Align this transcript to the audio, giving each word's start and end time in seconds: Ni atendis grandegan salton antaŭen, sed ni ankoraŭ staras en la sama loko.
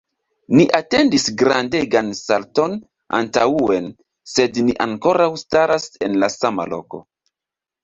Ni 0.59 0.63
atendis 0.77 1.25
grandegan 1.41 2.09
salton 2.21 2.73
antaŭen, 3.19 3.91
sed 4.33 4.59
ni 4.65 4.77
ankoraŭ 4.89 5.31
staras 5.45 5.89
en 6.09 6.19
la 6.25 6.33
sama 6.41 6.69
loko. 6.75 7.05